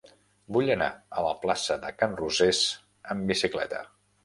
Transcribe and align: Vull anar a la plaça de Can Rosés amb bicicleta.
Vull 0.55 0.71
anar 0.75 0.87
a 1.17 1.25
la 1.25 1.35
plaça 1.43 1.77
de 1.85 1.93
Can 2.01 2.17
Rosés 2.23 2.65
amb 3.17 3.31
bicicleta. 3.33 3.87